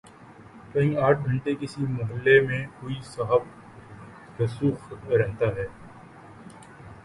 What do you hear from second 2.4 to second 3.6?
میں کوئی صاحب